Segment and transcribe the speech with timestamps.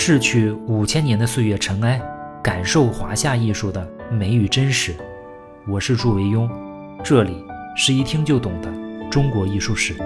[0.00, 2.00] 逝去五千年的岁月尘埃，
[2.40, 4.94] 感受华夏艺术的美与真实。
[5.66, 6.48] 我是祝维庸，
[7.02, 7.44] 这里
[7.76, 8.72] 是一听就懂的
[9.10, 9.96] 中国艺术史。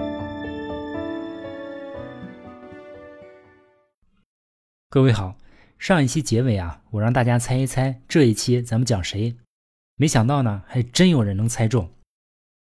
[4.89, 5.37] 各位好，
[5.77, 9.35] 上一期结尾啊，我让大家猜一猜这一期咱们讲谁，
[9.95, 11.87] 没想到呢，还真有人能猜中。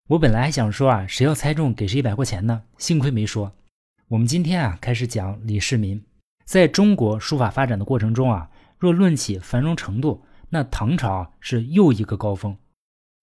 [0.07, 3.53] 我本来还想说啊，谁要猜中给谁一百块钱呢，幸亏没说。
[4.07, 6.02] 我们今天啊，开始讲李世民。
[6.47, 12.55] 在中国书法发展的过程中啊，若论起繁荣程度，那唐朝啊是又一个高峰，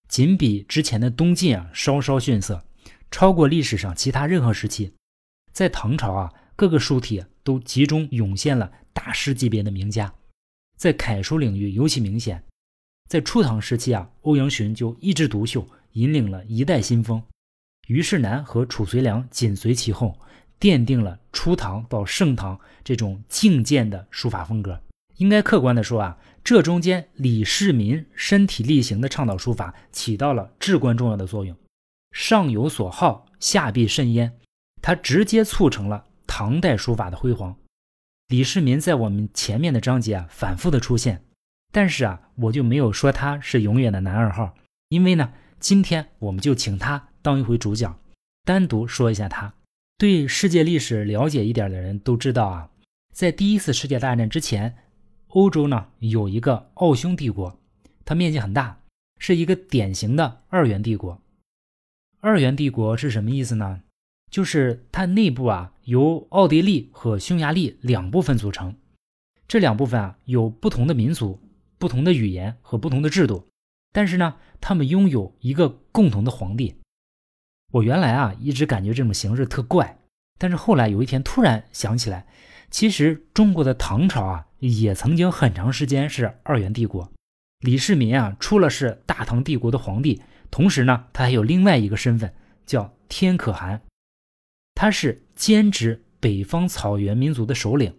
[0.07, 2.63] 仅比之前的东晋啊稍稍逊色，
[3.09, 4.93] 超过历史上其他任何时期。
[5.51, 10.13] 在唐朝啊，各个书体都集中涌现了大师级别的名家，
[10.77, 12.43] 在楷书领域尤其明显。
[13.09, 17.23] 在初唐时期啊，欧阳询就一枝独秀，引领了一代新风，
[17.87, 20.15] 虞世南和褚遂良紧随其后。
[20.59, 24.81] 奠定了初唐到盛唐这种境界的书法风格。
[25.17, 31.55] 应该客观的说啊，这中间李世民身体力行的倡导书法起到了至关重要的作用。
[32.11, 34.37] 上有所好，下必甚焉，
[34.81, 37.55] 他直接促成了唐代书法的辉煌。
[38.27, 41.23] 李世民在我们前面的章节啊反复的出现，
[41.71, 44.55] 但是啊我就没有说他是永远的男二号，
[44.89, 47.97] 因为呢今天我们就请他当一回主角，
[48.43, 49.53] 单独说一下他。
[49.97, 52.69] 对世界历史了解一点的人都知道啊，
[53.13, 54.75] 在第一次世界大战之前，
[55.27, 57.57] 欧洲呢有一个奥匈帝国，
[58.03, 58.81] 它面积很大，
[59.19, 61.21] 是一个典型的二元帝国。
[62.19, 63.83] 二元帝国是什么意思呢？
[64.29, 68.75] 就是它内部啊由奥地利和匈牙利两部分组成，
[69.47, 71.39] 这两部分啊有不同的民族、
[71.77, 73.47] 不同的语言和不同的制度，
[73.93, 76.75] 但是呢，他们拥有一个共同的皇帝。
[77.75, 79.97] 我原来啊一直感觉这种形式特怪，
[80.37, 82.25] 但是后来有一天突然想起来，
[82.69, 87.11] 其实中国的唐朝啊也曾经很长时间是二元帝国。
[87.59, 92.33] 李世民啊除了是大唐帝国的皇帝，同时呢他还有另外一个身份
[92.65, 93.81] 叫天可汗，
[94.73, 97.93] 他是兼职北方草原民族的首领。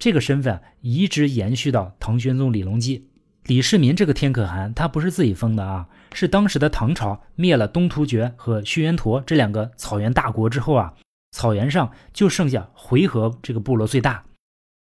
[0.00, 3.08] 这个身份一直延续到唐玄宗李隆基。
[3.52, 10.94] 李世民这个天可汗，他不是自己封的啊，是当时的唐朝灭了东突厥和薛延陀这两个草原大国之后啊，
[11.32, 14.24] 草原上就剩下回纥这个部落最大。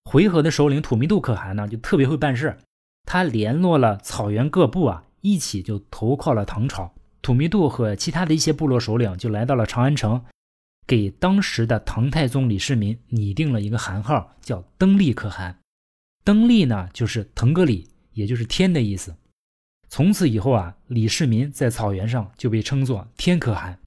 [0.06, 2.56] 回纥的首领土密度可汗呢，就特别会办事，
[3.05, 6.95] 他联络了草原各部啊，一起就投靠了唐朝。
[7.21, 10.25] 土密度和其他的一些部落首领就来到了长安城，
[10.87, 15.59] 给当时的唐太宗李世民拟定了一个汗号，叫登利可汗。
[16.25, 17.91] 登利呢，就是腾格里。
[18.16, 19.15] 也就是天的意思。
[19.88, 23.78] 从此以后啊，李世民在草原上就被称作天可汗。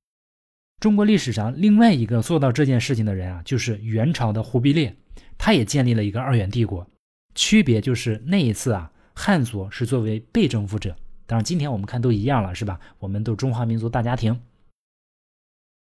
[0.79, 4.95] 中国历史上另外一个做到这件事情的人啊，就是元朝的忽必烈，
[5.37, 6.87] 他也建立了一个二元帝国。
[7.35, 12.79] 区别就是那一次啊，汉族是作为被征服者，当然今天我们看都一样了，是吧？
[12.99, 14.39] 我们都中华民族大家庭。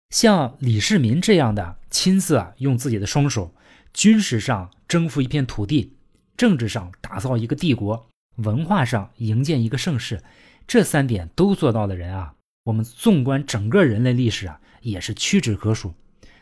[0.09, 3.55] 像李世民这样的亲自啊，用自己的双手，
[3.93, 5.95] 军事上征服一片土地，
[6.35, 8.09] 政治上打造一个帝国。
[8.37, 10.21] 文化上营建一个盛世，
[10.65, 15.93] 这三点都做到的人啊，我们纵观整个人类历史啊，也是屈指可数。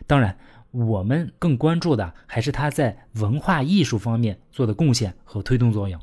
[0.08, 0.38] 当然，
[0.72, 6.00] 我们更关注的还是他在文化艺术方面做的贡献和推动作用。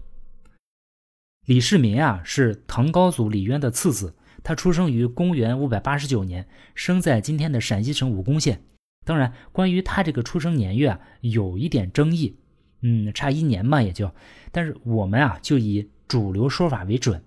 [1.47, 8.63] 李世民啊，是唐高祖李渊的次子，他出生于公元五百八十九年，生在今天的陕西省武功县。
[9.07, 12.37] 当然，关于他这个出生年月啊，有一点争议。
[12.81, 14.13] 嗯，差一年嘛，也就，
[14.53, 17.23] 但是我们啊，就以主流说法为准。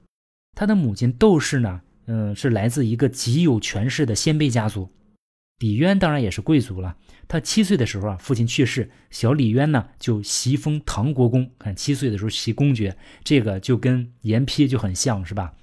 [0.56, 4.90] 他的母亲窦氏呢，嗯，是来自一个极有权势的鲜卑家族。
[5.59, 6.97] 李渊当然也是贵族了。
[7.28, 11.50] 他七岁的时候啊，父亲去世，小李渊呢就袭封唐国公。
[11.59, 15.53] 看七岁的时候袭公爵，这个就跟严丕就很像是吧？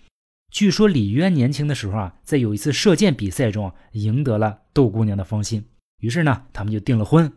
[0.50, 5.64] 据说李渊年轻的时候啊，在有一次射箭比赛中赢得了窦姑娘的芳心，
[6.00, 7.30] 于是呢，他们就订了婚。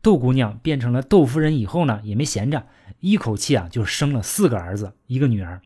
[0.00, 2.66] 窦姑娘变成了窦夫人以后呢，也没闲着，
[3.00, 5.60] 一口气啊就生了四个儿子，一个女儿。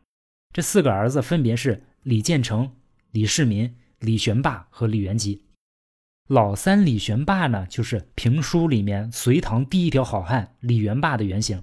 [0.52, 2.73] 这四个儿子分别是李建成、
[3.11, 5.44] 李世民、李玄霸和李元吉。
[6.29, 11.62] 老三李玄霸呢，就是评书里面隋唐第一条好汉李元霸的原型。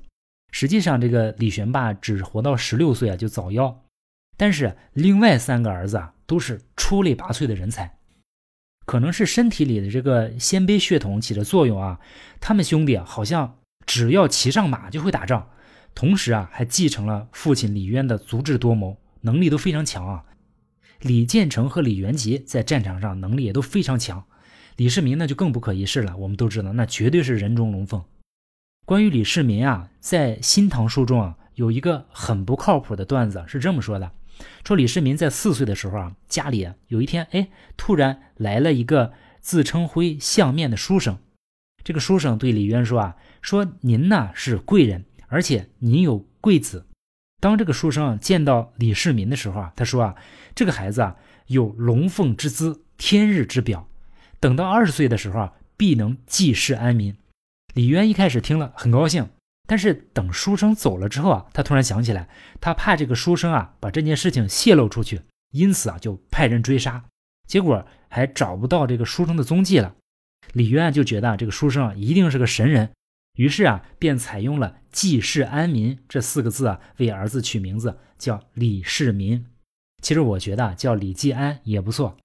[0.51, 3.75] 实际上，这个李玄霸只活到十六岁啊就早夭。
[4.37, 7.98] 但是另外三个儿子啊，都是出类拔萃的人才。
[8.89, 11.99] 可能是身体里的这个鲜卑血统起着作用啊，
[12.39, 15.47] 他们兄弟，好像只要骑上马就会打仗，
[15.93, 20.23] 同时啊，还继承了父亲李渊的足智多谋，能力都非常强啊。
[21.01, 24.23] 李建成和李元吉在战场上能力也都非常强，
[24.77, 26.17] 李世民那就更不可一世了。
[26.17, 28.03] 我们都知道，那绝对是人中龙凤。
[28.87, 34.11] 关于李世民啊，在《新唐书》中啊，有一个很不靠谱的段子，是这么说的：
[34.65, 41.17] 说李世民在四岁的时候啊，家里啊有一天，哎，突然来了一个自称灰相面的书生。
[41.83, 46.85] 这个书生对李渊说啊：“说您呢是贵人，而且您有贵子。”
[47.41, 50.15] 当这个书生见到李世民的时候啊，他说啊
[50.53, 51.15] ：“这个孩子啊，
[51.47, 53.87] 有龙凤之姿，天日之表。
[54.41, 57.15] 等到二十岁的时候啊，必能济世安民。”
[57.73, 59.29] 李渊一开始听了很高兴，
[59.69, 62.27] 但是等书生走了之后啊，他突然想起来，
[62.59, 65.21] 他怕这个书生啊把这件事情泄露出去，
[65.51, 67.05] 因此啊就派人追杀，
[67.47, 69.95] 结果还找不到这个书生的踪迹了。
[70.53, 72.89] 李渊就觉得这个书生啊一定是个神人，
[73.35, 79.45] 于是啊便采用了“济世安民”这四个字啊为儿子取名字，叫李世民。
[80.01, 82.17] 其实我觉得叫李继安也不错。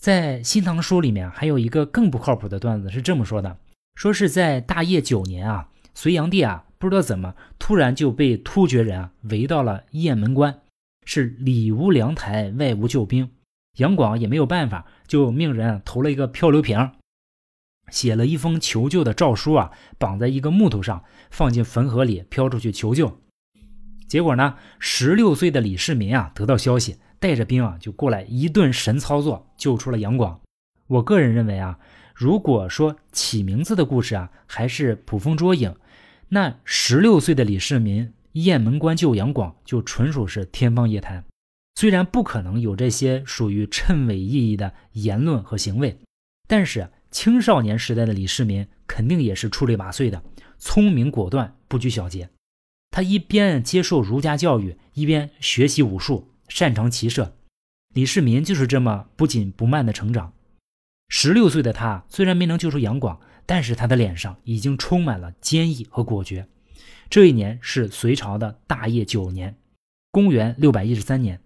[0.00, 3.58] 在《新唐书》里面还有一个更不靠谱的段子，是这么说的。
[3.96, 5.68] 说是在大业九年啊，
[6.00, 10.60] 隋炀帝啊，不知道怎么突然就被突厥人啊围到了雁门关，
[11.04, 13.28] 是里无粮台，外无救兵，
[13.78, 16.92] 杨广也没有办法，就命人投了一个漂流瓶，
[17.90, 21.02] 写了一封求救的诏书啊，绑在一个木头上，
[21.32, 23.18] 放进汾河里漂出去求救。
[24.06, 30.40] 结果呢，十六岁的李世民啊得到消息，带着兵啊就过来一顿神操作，救出了杨广。
[30.86, 31.80] 我个人认为啊。
[32.14, 35.72] 如果说起名字的故事啊，还是捕风捉影，
[36.30, 41.24] 那十六岁的李世民雁门关救杨广就纯属是天方夜谭。
[41.74, 45.98] 虽然不可能有这些属于谶纬意义的言论和行为，
[46.46, 50.22] 但是青少年时代的李世民肯定也是出类拔萃的，
[50.58, 52.28] 聪明果断，不拘小节。
[52.90, 57.36] 他一边接受儒家教育，一边学习武术，擅长骑射。
[57.94, 60.32] 李世民就是这么不紧不慢的成长。
[61.08, 66.46] 十六岁的他虽然没能救出杨广，但是他的脸上已经充满了坚毅和果决。
[67.08, 69.56] 这一年是隋朝的大业九年，
[70.10, 71.40] 公元六百一十三年。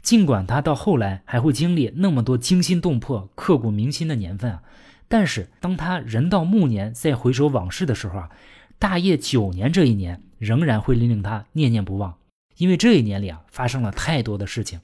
[0.00, 4.62] 尽管他到后来还会经历那么多惊心动魄、刻骨铭心的年份啊，
[5.08, 8.30] 但是当他人到暮年再回首往事的时候啊，
[8.78, 12.16] 大业九年这一年仍然会令令他念念不忘，
[12.56, 14.80] 因为这一年里啊发生了太多的事情。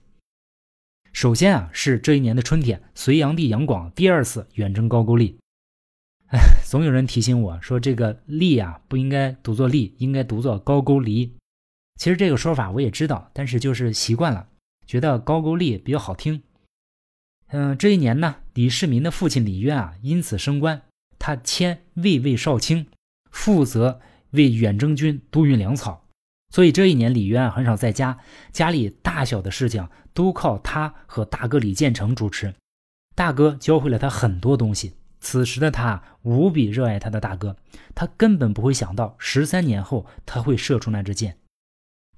[1.14, 5.38] 首先啊，是这一年的春天，隋炀帝杨广第二次远征高句丽。
[6.28, 11.37] 哎， 总有人提醒我说，这个“丽”啊不应该读作“丽”，应该读作“高句丽”。
[12.00, 14.49] 其实这个说法我也知道，但是就是习惯了，
[14.87, 16.43] 觉得“高句丽”比较好听。
[17.49, 20.82] 嗯，这一年呢，李世民的父亲李渊啊因此升官，
[21.19, 22.87] 他迁卫尉少卿，
[23.31, 24.00] 负责
[24.32, 26.05] 为远征军督运粮草。
[26.52, 28.19] 所以这一年，李渊很少在家，
[28.52, 32.52] 家里大小的事情都靠他和大哥李建成主持。
[33.14, 34.93] 大哥教会了他很多东西。
[35.26, 37.56] 此时的他无比热爱他的大哥，
[37.96, 41.37] 他根本不会想到十三年后他会射出那支箭。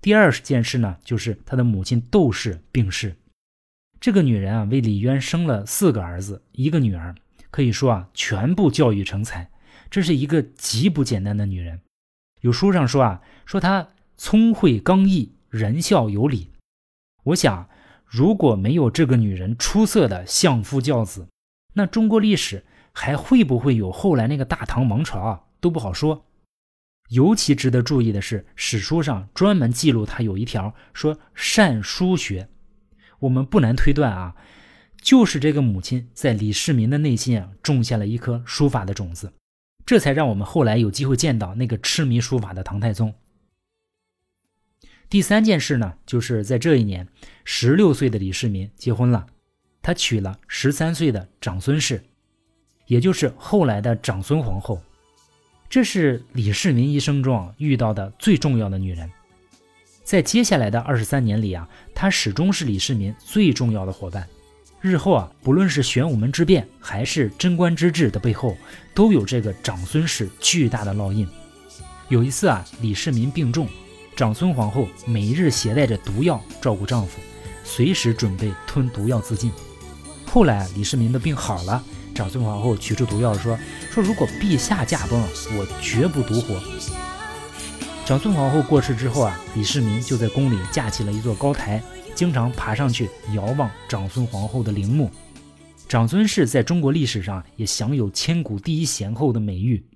[0.03, 3.17] 第二件事呢，就是他的母亲窦氏病逝。
[3.99, 7.15] 这个女人啊，为李渊生了四个儿子，一个女儿，
[7.51, 9.51] 可以说啊，全部教育成才。
[9.89, 11.81] 这是一个极不简单的女人。
[12.43, 13.89] 有书上说啊，说她。
[14.19, 16.51] 聪慧刚毅，仁孝有礼。
[17.23, 17.71] 我想，
[18.05, 21.29] 如果没有这个女人出色的相夫教子，
[21.75, 25.45] 那中国历史还会不会有后来那个大唐王朝啊？
[25.61, 26.27] 都不好说。
[27.11, 32.49] 尤其值得注意的是，史书上专门记录他有一条说善书学。
[33.21, 34.37] 我们不难推断啊，
[35.01, 39.33] 就是这个母亲在李世民的内心啊种下了一颗书法的种子，
[39.87, 43.15] 这才让我们后来有机会见到那个痴迷书法的唐太宗。
[45.09, 47.09] 第三件事呢，就是在这一年，
[47.45, 49.27] 十六岁的李世民结婚了，
[49.81, 52.05] 他娶了十三岁的长孙氏，
[52.89, 54.83] 也就是后来的长孙皇后。
[55.71, 59.09] 这是李世民一生中遇到的最重要的女人。
[60.03, 64.27] 在接下来的二十三年里啊，她始终是李世民最重要的伙伴。
[64.81, 68.57] 日后啊，不论是玄武门之变，还是贞观之治的背后，
[68.95, 71.29] 都有这个长孙氏巨大的烙印。
[72.09, 73.69] 有一次啊，李世民病重。
[74.17, 77.21] 长孙皇后每日携带着毒药照顾丈夫，
[77.63, 79.53] 随时准备吞毒药自尽。
[80.27, 81.85] 后来李世民的病好了，
[82.19, 83.57] 长孙皇后取出毒药说
[83.95, 85.21] ：“说如果陛下驾崩，
[85.57, 86.61] 我绝不独活。”
[88.05, 91.81] 长孙皇后过世之后啊，李世民就在宫里架起了一座高台，
[92.17, 95.09] 经常爬上去遥望长孙皇后的陵墓。
[95.89, 99.87] 长孙氏在中国历史上也享有千古第一贤后的美誉。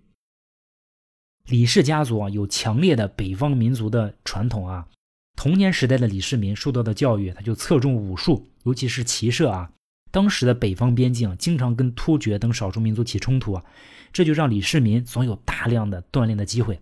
[1.47, 4.87] 李氏家族啊，有强烈的北方民族的传统啊。
[5.35, 9.73] 童年时代的李世民受到的教育，他就侧重武术，尤其是骑射啊。
[10.13, 13.65] 当时的北方边境经常跟突厥等少数民族起冲突啊，
[14.13, 16.81] 这就让李世民总有大量的锻炼的机会。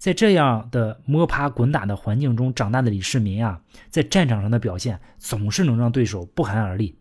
[0.00, 3.60] 在这样的摸爬滚打的环境中长大的李世民啊，
[3.90, 6.96] 在战场上的表现总是能让对手不寒而栗。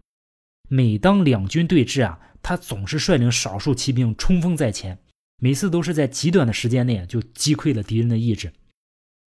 [0.67, 4.99] 每当两军对峙啊，他总是率领少数骑兵冲锋在前，
[5.41, 8.51] 每次都是在极短的时间内就击溃了敌人的意志。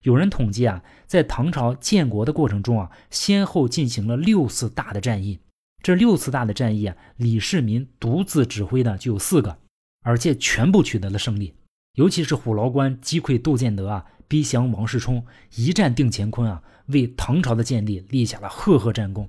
[0.05, 5.39] 有人统计啊，在唐朝建国的过程中啊，先后进行了六次大的战役。
[5.83, 9.59] 这六次大的战役啊，李世民独自指挥的就有四个，
[10.03, 11.55] 而且全部取得了胜利。
[11.95, 19.29] 尤其是虎牢关击溃窦建德啊，逼降王世充，一战定乾坤啊，为唐朝的建立立下了赫赫战功。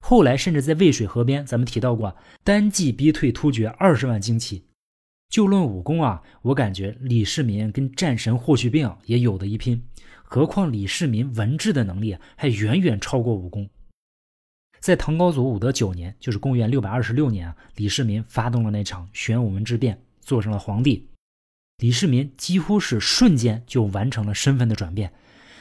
[0.00, 2.14] 后来甚至在渭水河边，咱们提到过，
[2.44, 4.64] 单骑逼退突厥二十万精骑。
[5.30, 9.82] 就论武功啊，我感觉李世民跟战神霍去病也有的一拼。
[10.22, 13.68] 何况李世民文治的能力还远远超过武功。
[14.80, 21.08] 在唐高祖武德九年，就是公元六百二十六年啊，李世民发动了那场玄武门之变，做成了皇帝。
[21.78, 25.12] 李世民几乎是瞬间就完成了身份的转变，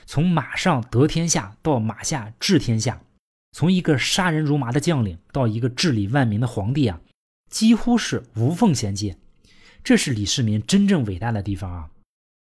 [0.06, 3.02] 从马上得天下到马下治天下，
[3.52, 7.02] 从一个杀人如麻的将领到一个治理万民的皇帝啊，
[7.50, 9.18] 几乎是无缝衔接。
[9.84, 11.90] 这是李世民真正伟大的地方啊！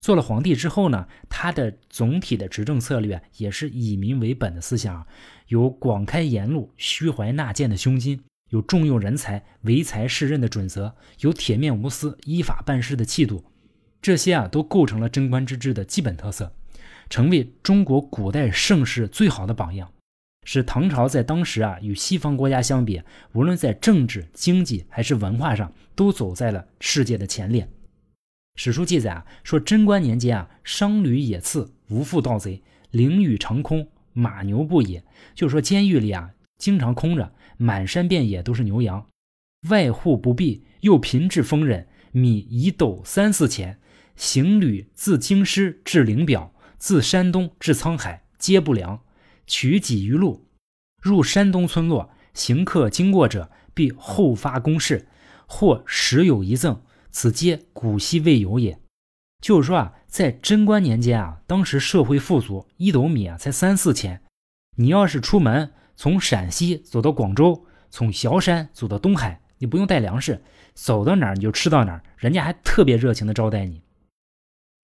[0.01, 5.07] 做了皇帝之后呢，他的总体的执政策略也是以民为本的思想，
[5.49, 13.45] 有广开言路、虚怀纳谏的胸襟，有重用人才、唯才是任的准则，有铁面无私、依法办事的气度，
[14.03, 16.53] 这些啊都构成了贞观之治的基本特色，
[17.09, 19.91] 成为中国古代盛世最好的榜样。
[20.45, 27.69] 使唐朝在当时啊与西方国家相比，无论在政治、经济还是文化上，都走在了世界的前列。
[28.55, 32.63] 史书记载啊，说贞观年间啊，商旅野次，无复盗贼，
[32.93, 35.05] 陵宇长空，马牛不野。
[35.35, 39.07] 就是说监狱里啊，经常空着，满山遍野都是牛羊，
[39.69, 43.79] 外户不闭，又贫至丰人，米一斗三四钱。
[44.17, 49.03] 行旅自京师至灵表，自山东至沧海，皆不良。
[49.47, 50.49] 取几余路，
[51.03, 55.07] 入山东村落，行客经过者，必后发公事，
[55.47, 58.81] 或时有一赠，此皆古稀未有也。
[59.43, 64.23] 就是说啊，在贞观年间啊，当时社会富足，一斗米啊才三四钱。
[64.77, 70.41] 你要是出门从陕西走到广州，从萧山走到东海，你不用带粮食，
[70.73, 73.83] 走到哪儿你就吃到哪儿，人家还特别热情的招待你。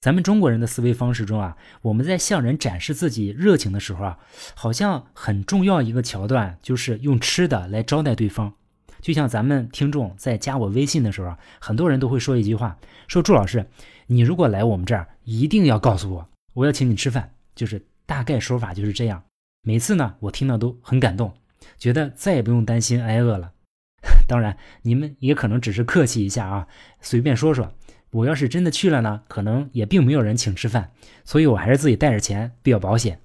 [0.03, 4.19] 咱们中国人的思维方式中啊，我们在向人展示自己热情的时候啊，
[4.55, 8.53] 好像很重要一个桥段就是用吃的来招待对方。
[9.01, 12.77] 就像咱们听众在加我微信的时候啊，很多人都会说一句话，
[13.09, 13.67] 说朱老师，
[14.13, 17.33] 你如果来我们这儿，一定要告诉我，我要请你吃饭。
[17.55, 19.25] 就是大概说法就是这样。
[19.63, 21.33] 每次呢，我听到都很感动，
[21.79, 23.53] 觉得再也不用担心挨饿了。
[24.29, 26.69] 当然，你们也可能只是客气一下啊，
[27.01, 27.73] 随便说说。
[28.11, 30.93] 我要是真的去了呢，可能也并没有人请吃饭，
[31.25, 33.19] 所以我还是自己带着钱比较保险。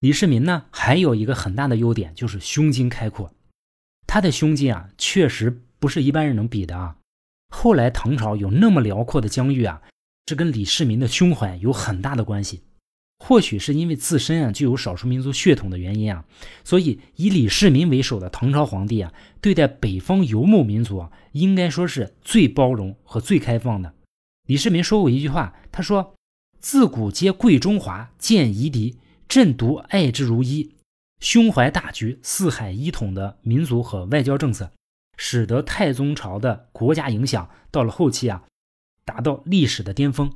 [0.00, 3.30] 李世民呢，还有一个很大的优点就是胸襟开阔，
[4.06, 6.96] 他的胸襟啊，确实不是一般人能比的啊。
[7.48, 9.82] 后来唐朝有那么辽阔的疆域啊，
[10.26, 12.62] 这跟李世民的胸怀有很大的关系。
[13.18, 16.24] 或许是因为自身啊具有少数民族血统的原因啊，
[16.62, 23.92] 所以以李世民为首的唐朝皇帝啊，对待北方游牧民族啊，应该说是最包容和最开放的。
[24.46, 26.14] 李世民说过一句话，他说
[26.60, 30.74] ：“自古皆贵中华，见夷狄，朕独爱之如一。”
[31.20, 34.70] 胸怀大局、四海一统的民族和外交政策，
[35.18, 38.44] 使得太宗朝的国家影响到了后期啊，
[39.04, 40.32] 达到历史的巅峰。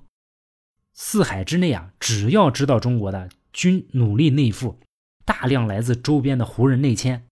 [0.92, 4.78] 四海之内啊，只要知道中国的，均努力内附，
[5.24, 7.24] 大量来自周边的胡人内迁。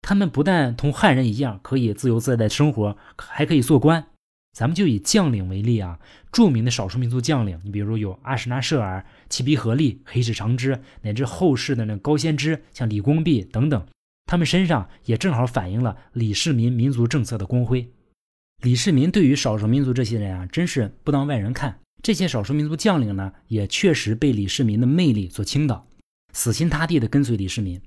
[0.00, 4.06] 他们不但同汉人一样可以自由自在的生活，还可以做官。
[4.52, 5.98] 咱们就以将领为例啊，
[6.30, 13.86] 著名的少数民族将领，你比如有阿史那设尔、契必合力、黑史长之，乃至后世的那高仙芝，像李光弼等等，
[14.26, 17.92] 他们身上也正好反映了李世民民族政策的光辉。
[18.62, 21.80] 李世民对于少数民族这些人啊，真是不当外人看。
[22.02, 25.86] 这些少数民族将领呢，也确实被李世民的魅力所倾倒，
[26.32, 27.80] 死心塌地地跟随李世民。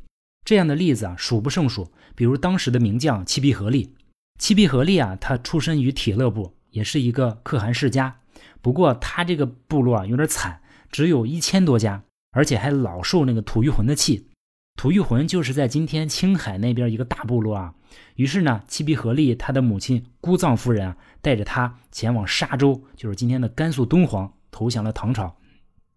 [0.45, 1.91] 这样的例子啊，数不胜数。
[2.13, 3.93] 比如当时的名将契必合力，
[4.39, 8.19] 契必合力啊，他出身于铁勒部，也是一个可汗世家。
[8.61, 10.61] 不过他这个部落啊，有点惨，
[10.91, 14.27] 只有一千多家，而且还老受那个吐谷浑的气。
[14.75, 17.74] 吐谷浑就是在今天青海那边一个大部落啊。
[18.15, 25.38] 于是呢，七必合力他的母亲姑藏夫人啊，带着他前往沙州，就是今天的甘肃敦煌，投降了唐朝。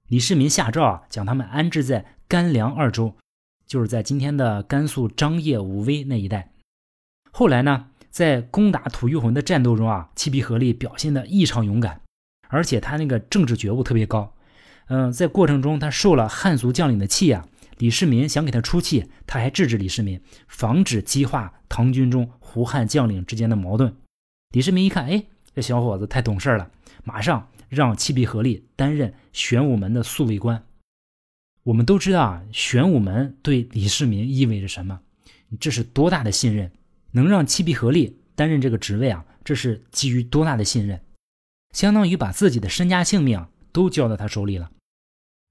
[0.06, 3.14] 李世民下诏啊，将他们安置在甘凉二州，
[3.66, 6.52] 就是在今天的甘肃张掖、武威那一带。
[7.30, 12.00] 后来呢，在攻打吐谷浑的战斗中啊，七必合力表现的异常勇敢，
[12.48, 14.32] 而且他那个政治觉悟特别高。
[14.86, 17.46] 嗯，在过程中他受了汉族将领的气啊，
[17.78, 23.94] 李世民想给他出气，他还制止李世民，防止激化唐军中胡汉将领之间的矛盾。
[24.50, 26.70] 李世民一看，哎，这小伙子太懂事了，
[27.04, 30.62] 马上让契必合力担任玄武门的宿卫官。
[31.62, 35.00] 我们都知道啊，玄武门对李世民意味着什么？
[35.60, 36.70] 这是多大的信任？
[37.12, 41.00] 能让契必合力担任这个职位啊，这是基于多大的信任？
[41.72, 44.70] 相当于把自己的身家性命都交到他手里了。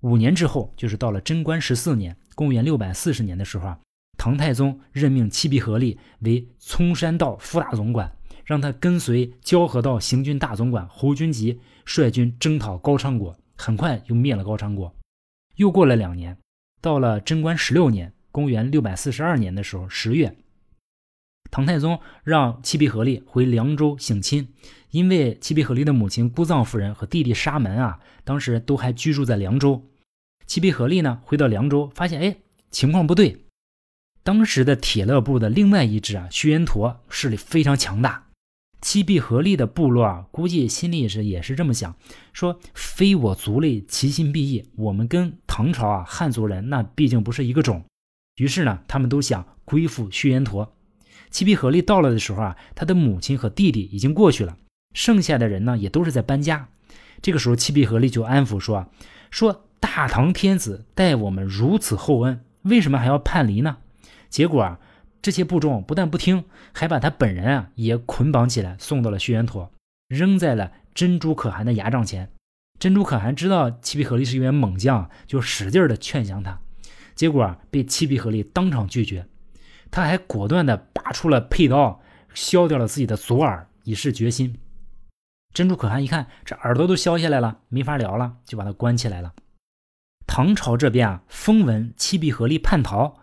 [0.02, 3.80] 五年之后，就是到了贞观十四年（公元六百四十年）的时候啊，
[4.18, 14.94] 唐太宗任命七必合力为葱山道副大总管，让他跟随交河道行军大总管侯君集率军征讨高昌国，很快就灭了高昌国。
[15.56, 16.38] 又过了两年，
[16.80, 20.38] 到了贞观十六年（公元六百四十二年）的时候，十月，
[21.50, 24.48] 唐太宗让七必合力回凉州省亲，
[24.92, 29.86] 因为七必合力的母亲姑藏夫人和弟弟沙门啊，当时都还居住在凉州。
[30.46, 32.38] 七必合力呢，回到凉州，发现哎，
[32.72, 33.46] 情况不对。
[34.24, 38.28] 当时的铁勒部的另外一支啊，薛延陀势力非常强大。
[38.80, 41.96] 七必合力的部落啊，估计心里是也是这么想，
[42.32, 44.70] 说非我族类，其心必异。
[44.76, 47.84] 我们跟唐朝啊汉族人那毕竟不是一个种。
[48.36, 50.77] 于是呢，他们都想归附薛延陀。
[51.30, 54.58] 七匹合力到了的时候啊，他的母亲和弟弟已经过去了，
[54.94, 56.70] 剩下的人呢也都是在搬家。
[57.22, 58.88] 这个时候，七匹合力就安抚说
[59.32, 63.78] ：“说大唐天子待我们如此厚恩，为什么还要叛离呢？”
[64.30, 64.80] 结果啊。
[65.20, 69.70] 这些部众不但不听，还把他本人啊也捆绑起来，送到了薛延陀，
[70.08, 72.32] 扔在了珍珠可汗的牙帐前。
[72.80, 76.62] 珍珠可汗知道七匹合力是一员猛将，就使劲的劝降他，
[77.14, 79.28] 结果啊被七匹合力当场拒绝。
[79.92, 82.02] 他还果断的拔出了佩刀，
[82.34, 84.58] 削掉了自己的左耳，以示决心。
[85.54, 89.34] 珍珠可汗一看这耳朵都削下来了，没法聊了，就把他关起来了。
[90.28, 93.20] 唐朝这边啊，风闻七必合力叛逃。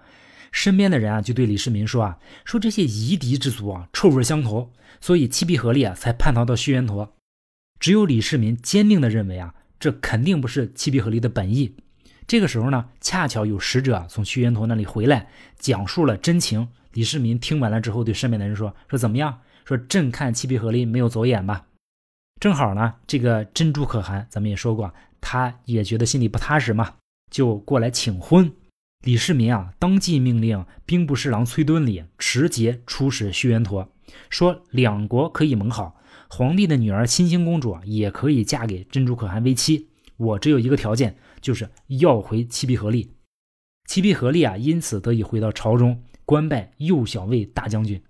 [0.50, 7.14] 身边的人啊，就对李世民说啊，说这些夷狄之族啊，臭味相投，所以七必合力啊才叛逃到薛延陀。
[7.79, 11.77] 只有李世民坚定的认为啊，这肯定不是七必合力的本意。
[12.27, 16.69] 这个时候呢，恰巧有使者从薛延陀那里回来，讲述了真情。
[16.93, 19.41] 李世民听完了之后，对身边的人说：“说怎么样？
[19.65, 21.67] 说朕看七必合林没有走眼吧？
[22.41, 26.95] 正好呢，这个珍珠可汗，咱们也说过，他也觉得心里不踏实嘛，
[27.31, 28.53] 就过来请婚。”
[29.05, 33.87] 李世民啊，当即命令兵部侍郎崔敦礼持节出使薛延陀，
[34.31, 39.89] 说两国可以盟好，皇帝的女儿新兴公主也可以嫁给珍珠可汗为妻。
[40.17, 43.12] 我只有一个条件，就是要回七匹合力。
[43.87, 48.02] 七匹合力啊，因此得以回到朝中，官拜右小卫大将军。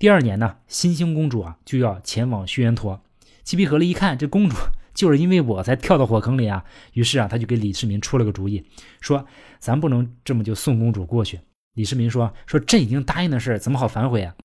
[0.00, 3.00] 第二年呢，新兴公主啊就要前往薛延陀。
[3.44, 4.56] 七匹合力一看，这公主。
[4.92, 8.62] 就是因为我才跳到火坑里啊，于是啊，他就给李世民出了个主意，
[9.00, 9.26] 说
[9.58, 11.40] 咱不能这么就送公主过去。
[11.72, 14.36] 李世民说说朕已经答应的事，怎么好反悔啊？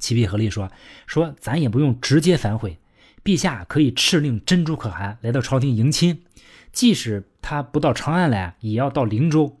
[0.00, 0.72] 七匹合力说
[1.06, 2.78] 说咱也不用直接反悔，
[3.22, 6.24] 陛下可以敕令珍珠可汗来到朝廷迎亲，
[6.78, 9.60] 即使他不到长安来，也要到灵州，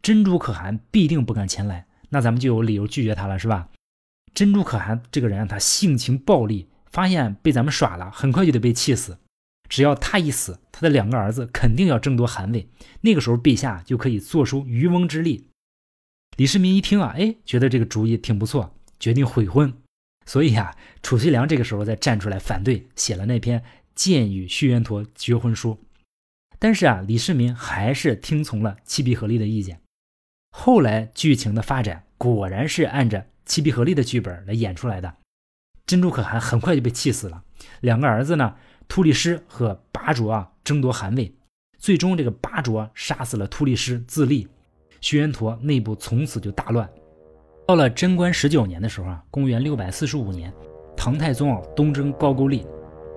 [0.00, 3.70] 珍珠可汗必定不敢前来，那咱们就有理由拒绝他了，是吧？
[4.32, 9.18] 珍珠可汗这个人他性情暴戾，发现被咱们耍了，很快就得被气死。
[9.68, 12.68] 只要他一死，他的两个儿子肯定要争夺汗位，
[13.00, 15.48] 那个时候陛下就可以做出渔翁之利。
[16.36, 19.74] 李世民一听啊，哎，觉得这个主意挺不错，决定悔婚。
[20.24, 23.60] 所以啊，褚遂良这个时候再站出来反对，写了那篇
[23.96, 25.76] 谏与薛延陀绝婚书。
[26.58, 29.80] 但是啊，李世民还是听从了七必合力的意见。
[30.50, 35.14] 后来剧情的发展果然是按着七必合力的剧本来演出来的。
[35.86, 37.42] 珍珠可汗很快就被气死了，
[37.80, 38.54] 两个儿子呢？
[38.88, 41.34] 突利师和拔卓啊争夺汗位，
[41.78, 44.46] 最终这个拔卓杀死了突利师自立，
[45.00, 46.88] 薛延陀内部从此就大乱。
[47.66, 50.52] 到了贞观十九年的时候啊，公元六百四十五年，
[50.96, 52.66] 唐太宗啊东征高句丽，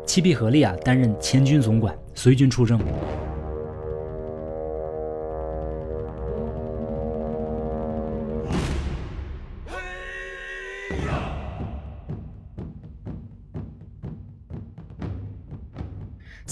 [0.05, 2.79] 七必合力啊担任前军总管，随军出征。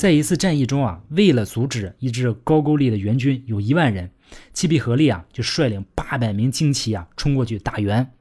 [0.06, 4.12] 在一次战役中啊，为了阻止一支高句丽的援军有一万人，
[4.54, 8.14] 七必合力啊就率领八百名精骑啊冲过去打援。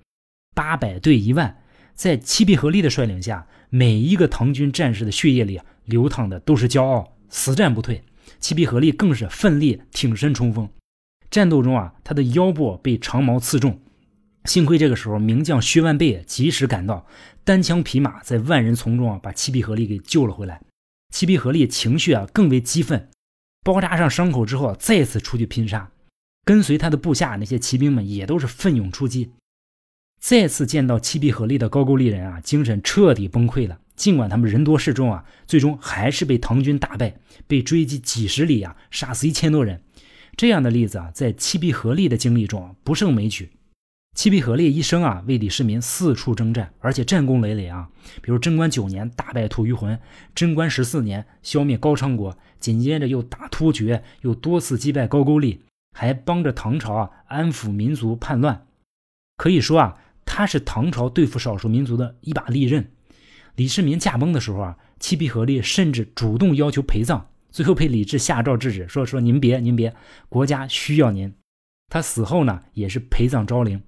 [0.54, 1.58] 八百对一万，
[1.92, 8.02] 在七必合力的率领下，每一个唐军战士的血液里啊流淌的都是骄傲，死战不退。
[8.40, 10.66] 七必合力更是奋力挺身冲锋。
[11.30, 13.78] 战斗中啊，他的腰部被长矛刺中，
[14.46, 17.06] 幸亏这个时候名将薛万倍及时赶到，
[17.44, 20.62] 单枪匹马在万人丛中啊把七必合力给救了回来。
[21.14, 23.08] 七必合力情绪啊更为激愤，
[23.62, 25.92] 包扎上伤口之后再次出去拼杀。
[26.44, 29.30] 跟随他的部下那些骑兵们也都是奋勇出击。
[30.20, 33.78] 再次见到七必合力的高句丽人啊，精神彻底崩溃了。
[33.94, 37.14] 尽管他们人多势众啊，最终还是被唐军打败，
[37.46, 39.84] 被追击几十里啊，杀死一千多人。
[40.36, 43.52] 这样的例子啊，在七必合力的经历中不胜枚举。
[44.14, 47.90] 七必合力一生啊，为李世民四处征战，而且战功累累啊。
[48.22, 50.00] 比如贞观九年大败吐谷浑，
[50.36, 58.66] 贞观十四年消灭高昌国，紧接着又打突厥，又多次击败高句丽，还帮着唐朝啊安抚民族叛乱。
[59.36, 62.92] 可以说啊，他是唐朝对付少数民族的一把利刃。
[63.56, 69.92] 李世民驾崩的时候啊，七必合力甚至主动要求陪葬，最后被李治下诏制止，说说您别您别，
[70.28, 71.34] 国家需要您。
[71.88, 73.82] 他死后呢，也是陪葬昭陵。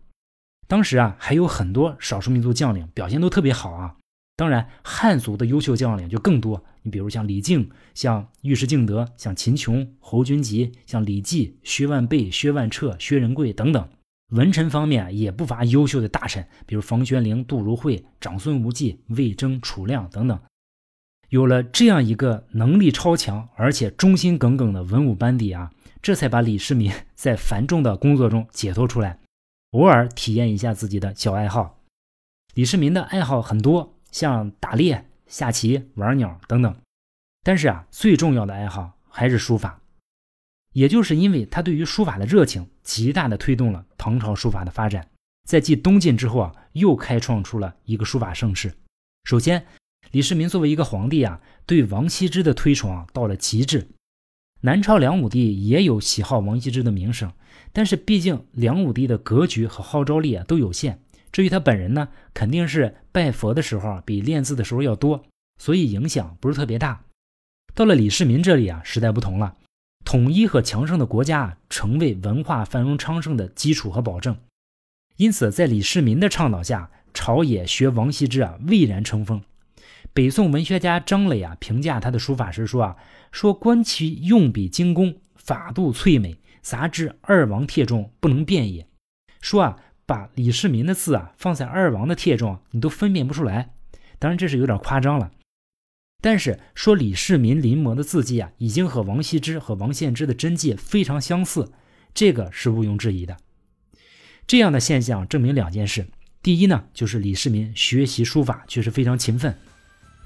[0.69, 3.97] 当时啊，还有很多少数民族将领表现都特别好啊。
[4.37, 6.63] 当然，汉族的优秀将领就更多。
[6.83, 13.89] 你比如像李靖、像尉迟敬德、像秦琼、侯君集、像李绩、薛万倍、薛万彻、薛仁贵等等。
[14.33, 20.39] 文臣方面也不乏优秀的大臣，比如房玄龄、杜如晦、长孙无忌、魏征、楚亮等等。
[21.29, 25.71] 有了这样一个能力超强而且忠心耿耿的文武班底啊，
[26.03, 29.19] 这才把李世民 在繁重的工作中解脱出来。
[29.77, 31.83] 偶尔体验一下自己的小爱好，
[32.55, 36.75] 李世民的爱好很多，像打猎、下棋、玩鸟等等。
[37.43, 39.83] 但是啊，最重要的爱好还是书法。
[40.73, 45.11] 也就是因为他对于书法的热情，极大的推动了唐朝书法的发展。
[45.47, 48.73] 在继东晋之后啊，又开创出了一个书法盛世。
[49.25, 49.67] 首先，
[50.11, 53.87] 李世民作为一个皇帝啊，对王羲之的推崇啊到了极致。
[54.67, 57.33] 南朝梁武帝也有喜好王羲之的名声。
[57.73, 60.99] 但是毕竟梁武帝的格局和号召力啊都有限，
[61.31, 65.25] 至于他本人呢，肯定是拜佛的时候比练字的时候要多，
[65.63, 67.05] 所以影响不是特别大。
[67.77, 69.55] 到了李世民这里啊，时代不同了，
[70.05, 74.37] 统一和强盛的国家成为文化繁荣昌盛的基础和保证。
[75.17, 79.41] 因此，在李世民的倡导下，朝野学王羲之啊蔚然成风。
[80.13, 82.97] 北宋文学家张磊啊评价他的书法时说啊，
[83.31, 86.39] 说观其用笔精工，法度翠美。
[86.63, 88.89] 杂志二王帖中不能辨也。
[89.41, 93.71] 说啊，把李世民的字啊放在二王的帖中，你都分辨不出来。
[94.19, 95.31] 当然这是有点夸张了。
[96.21, 101.71] 但是说李世民临摹的字迹啊，已经和王羲之和王献之的真迹非常相似，
[102.13, 103.37] 这个是毋庸置疑的。
[104.49, 106.09] 这样的现象证明两件事：
[106.43, 109.53] 第一呢，就是李世民学习书法确实非常勤奋；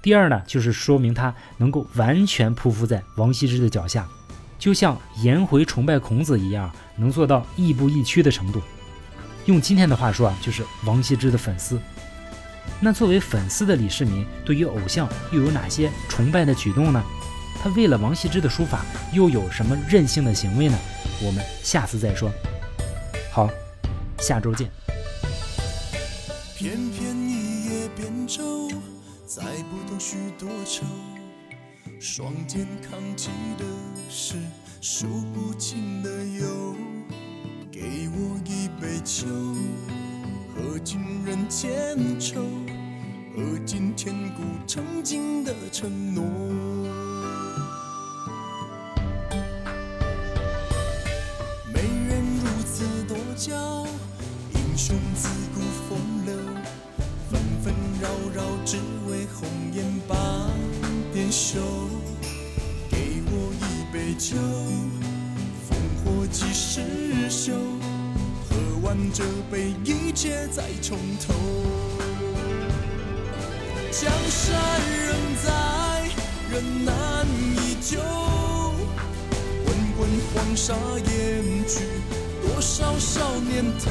[0.02, 4.08] 第二呢，就是说明他能够完全匍匐在王羲之的脚下。
[4.58, 8.60] 就像颜回崇拜孔子一样，能做到亦步亦趋的程度。
[9.46, 11.80] 用今天的话说啊，就是王羲之的粉丝。
[12.78, 17.02] 那作为粉丝的李世民，对于偶像又有哪些崇拜的举动呢？
[17.62, 20.78] 他为了王羲之的书法，又有什么任性的行为呢？
[21.22, 22.30] 我们下次再说。
[23.30, 23.50] 好，
[24.18, 24.70] 下周见。
[26.56, 28.59] 偏偏一叶扁舟，
[29.32, 30.84] 载不动许多愁。
[32.00, 33.64] 双肩扛起的
[34.08, 34.34] 是
[34.80, 36.74] 数不清的忧，
[37.70, 39.28] 给我一杯酒，
[40.52, 42.42] 喝尽人间愁，
[43.36, 46.24] 喝尽千古曾经的承诺。
[67.40, 67.52] 休？
[68.50, 71.32] 喝完这杯，一切再从头。
[73.90, 74.60] 江山
[75.06, 75.50] 仍在，
[76.50, 77.26] 人难
[77.56, 77.98] 依旧。
[79.64, 81.80] 滚滚黄沙掩去
[82.42, 83.90] 多少少年头？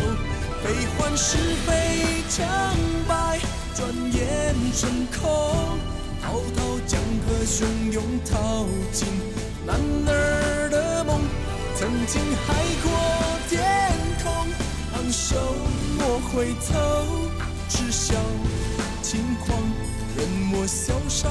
[0.64, 1.36] 悲欢是
[1.66, 2.46] 非成
[3.08, 3.40] 败，
[3.74, 5.28] 转眼成空。
[6.22, 9.08] 滔滔江河汹涌，淘尽。
[9.66, 11.20] 男儿的梦，
[11.76, 12.92] 曾经海阔
[13.50, 13.60] 天
[14.24, 14.32] 空，
[14.94, 15.36] 昂首
[15.98, 17.32] 莫回头，
[17.68, 18.14] 痴笑
[19.02, 19.58] 轻狂，
[20.16, 21.28] 任我潇洒。